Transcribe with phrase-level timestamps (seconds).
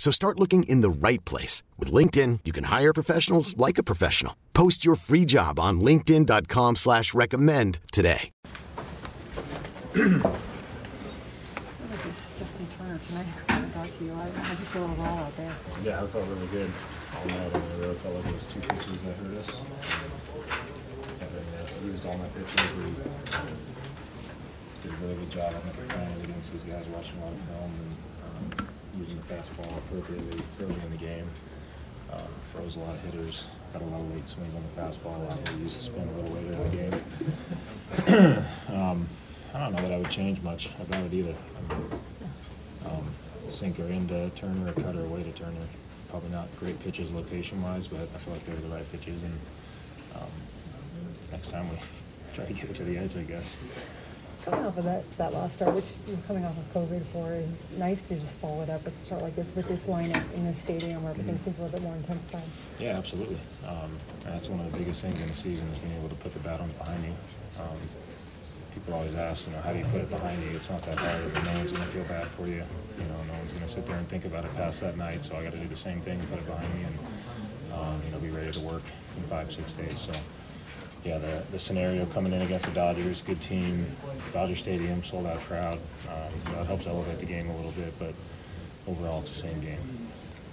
[0.00, 1.62] So start looking in the right place.
[1.78, 4.34] With LinkedIn, you can hire professionals like a professional.
[4.54, 8.30] Post your free job on linkedin.com slash recommend today.
[12.38, 13.26] Justin Turner tonight.
[13.50, 14.14] I to you.
[14.14, 15.52] How how'd you feel overall out there?
[15.84, 16.70] Yeah, I felt really good
[17.18, 17.54] all night.
[17.54, 19.60] I I really felt like it was two pitches that hurt us.
[21.18, 22.74] But, I mean, used all my pitches.
[22.74, 22.84] We
[24.80, 27.34] did a really good job, I think, playing it against these guys, watching a lot
[27.34, 27.70] of film
[28.48, 28.68] and um,
[28.98, 31.30] using the fastball appropriately early in the game.
[32.12, 35.56] Um, froze a lot of hitters, got a lot of late swings on the fastball.
[35.56, 38.44] We used to spin a little later in the game.
[38.76, 39.08] um,
[39.54, 41.34] I don't know that I would change much about it either.
[41.56, 41.90] I mean,
[42.86, 43.04] um,
[43.46, 45.66] sinker into Turner, or cutter away to Turner.
[46.08, 49.22] Probably not great pitches location-wise, but I feel like they were the right pitches.
[49.22, 49.38] And
[50.16, 50.30] um,
[51.30, 51.76] next time we
[52.34, 53.58] try to get it to the edge, I guess.
[54.44, 57.50] Coming off of that, that last start, which you're coming off of COVID for, is
[57.78, 60.46] nice to just follow it up with a start like this with this lineup in
[60.46, 62.42] the stadium where everything seems a little bit more intensified.
[62.78, 63.38] Yeah, absolutely.
[63.66, 66.32] Um, that's one of the biggest things in the season is being able to put
[66.32, 67.14] the batons behind you.
[67.60, 67.76] Um,
[68.74, 70.50] people always ask, you know, how do you put it behind you?
[70.50, 71.44] It's not that hard.
[71.44, 72.64] No one's going to feel bad for you.
[72.64, 75.22] You know, no one's going to sit there and think about it past that night.
[75.22, 76.98] So I got to do the same thing, and put it behind me, and
[77.74, 78.82] um, you know, be ready to work
[79.16, 79.98] in five, six days.
[79.98, 80.12] So
[81.04, 83.86] yeah, the, the scenario coming in against the Dodgers, good team,
[84.32, 85.78] Dodger Stadium, sold out crowd.
[86.08, 88.14] Um, you know, it helps elevate the game a little bit, but
[88.86, 89.78] overall it's the same game.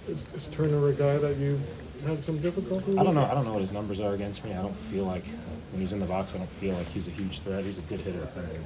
[0.08, 1.60] Is, is Turner a guy that you
[2.06, 2.98] had some difficulty with?
[2.98, 3.24] I don't know.
[3.24, 4.54] I don't know what his numbers are against me.
[4.54, 5.26] I don't feel like
[5.72, 7.64] when he's in the box, I don't feel like he's a huge threat.
[7.64, 8.26] He's a good hitter.
[8.34, 8.64] I mean,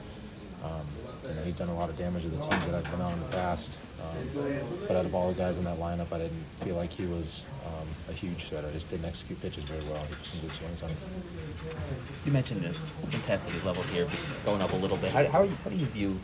[0.64, 0.86] um,
[1.28, 3.12] you know, he's done a lot of damage to the teams that I've been on
[3.12, 3.78] in the past.
[4.00, 4.56] Um,
[4.86, 7.44] but out of all the guys in that lineup, I didn't feel like he was
[7.66, 8.64] um, a huge threat.
[8.64, 10.05] I just didn't execute pitches very well.
[10.05, 10.98] He some good swings on him.
[12.27, 14.08] You mentioned the intensity level here
[14.44, 15.12] going up a little bit.
[15.12, 16.18] How, how, are you, how do you view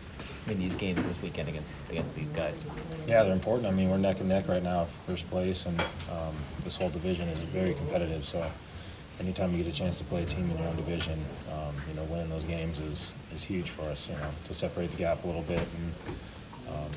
[0.47, 2.67] I mean, these games this weekend against against these guys?
[3.07, 3.67] Yeah, they're important.
[3.67, 5.79] I mean, we're neck and neck right now, first place, and
[6.11, 8.25] um, this whole division is very competitive.
[8.25, 8.51] So,
[9.21, 11.19] anytime you get a chance to play a team in your own division,
[11.53, 14.09] um, you know, winning those games is is huge for us.
[14.09, 15.95] You know, to separate the gap a little bit, and
[16.71, 16.91] um,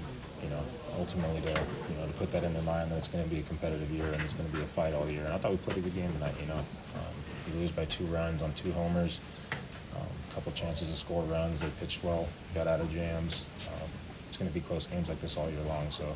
[0.43, 0.61] you know,
[0.97, 3.39] ultimately to you know to put that in their mind that it's going to be
[3.39, 5.25] a competitive year and it's going to be a fight all year.
[5.25, 6.35] And I thought we played a good game tonight.
[6.39, 7.13] You know, um,
[7.47, 9.19] we lose by two runs on two homers.
[9.95, 11.61] Um, a couple chances to score runs.
[11.61, 13.45] They pitched well, got out of jams.
[13.67, 13.89] Um,
[14.27, 15.89] it's going to be close games like this all year long.
[15.91, 16.15] So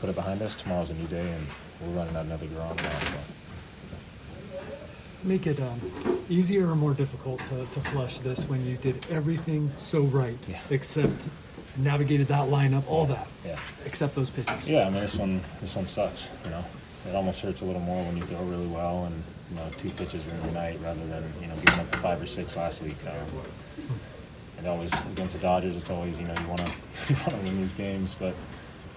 [0.00, 0.56] put it behind us.
[0.56, 1.46] Tomorrow's a new day, and
[1.82, 2.98] we're running out another Grom now.
[3.00, 3.39] So.
[5.22, 5.78] Make it um,
[6.30, 10.58] easier or more difficult to, to flush this when you did everything so right, Yeah.
[10.70, 11.28] except
[11.76, 13.58] navigated that lineup, all that, Yeah.
[13.84, 14.68] except those pitches.
[14.70, 16.30] Yeah, I mean this one this one sucks.
[16.44, 16.64] You know,
[17.08, 19.90] it almost hurts a little more when you throw really well and you know two
[19.90, 22.96] pitches every night rather than you know giving up the five or six last week.
[23.06, 23.42] Um,
[24.58, 26.72] and always against the Dodgers, it's always you know you want to
[27.12, 28.34] you want to win these games, but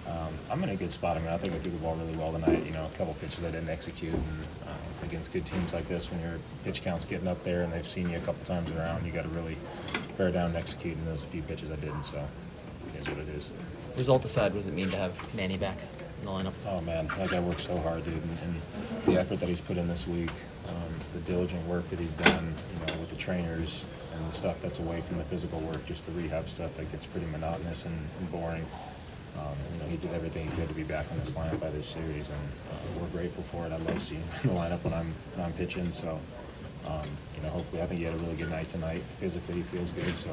[0.08, 1.16] um, I'm in a good spot.
[1.16, 2.64] I mean, I think I threw the ball really well tonight.
[2.66, 6.10] You know, a couple pitches I didn't execute, and um, against good teams like this,
[6.10, 9.06] when your pitch count's getting up there and they've seen you a couple times around,
[9.06, 9.56] you got to really
[10.18, 10.96] bear down and execute.
[10.96, 12.22] And there's a few pitches I didn't, so
[12.92, 13.50] it is what it is.
[13.96, 15.78] Result aside, what does it mean to have Manny back
[16.20, 16.52] in the lineup?
[16.66, 18.54] Oh man, that guy worked so hard, dude, and, and
[19.06, 20.32] the effort that he's put in this week,
[20.68, 23.84] um, the diligent work that he's done, you know, with the trainers
[24.14, 27.06] and the stuff that's away from the physical work, just the rehab stuff that gets
[27.06, 28.66] pretty monotonous and, and boring.
[29.38, 31.70] Um, you know, he did everything he could to be back in this lineup by
[31.70, 32.38] this series, and
[32.70, 33.72] uh, we're grateful for it.
[33.72, 35.90] I love seeing him in the lineup when I'm when I'm pitching.
[35.92, 36.20] So,
[36.86, 39.02] um, you know, hopefully, I think he had a really good night tonight.
[39.18, 40.14] Physically, he feels good.
[40.14, 40.30] So,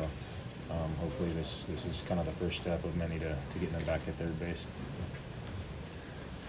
[0.70, 3.74] um, hopefully, this this is kind of the first step of many to, to getting
[3.76, 4.66] him back at third base.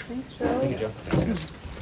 [0.08, 0.58] Thanks, Joe.
[0.58, 0.88] Thank you, Joe.
[0.88, 1.81] Thanks, guys.